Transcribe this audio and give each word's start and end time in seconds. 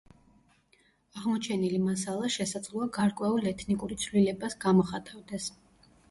აღმოჩენილი 1.17 1.81
მასალა 1.87 2.31
შესაძლოა 2.35 2.87
გარკვეულ 2.95 3.45
ეთნიკური 3.51 3.97
ცვლილებას 4.05 4.57
გამოხატავდეს. 4.65 5.47